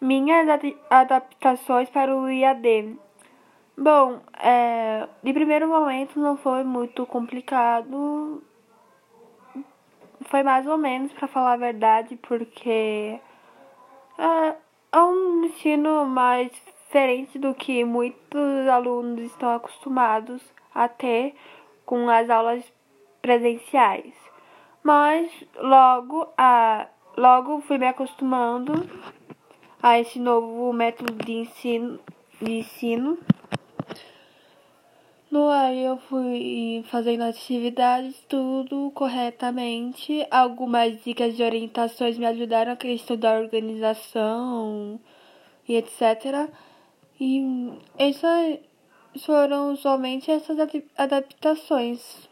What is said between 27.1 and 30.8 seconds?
logo fui me acostumando a esse novo